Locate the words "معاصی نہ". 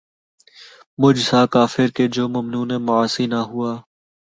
2.85-3.41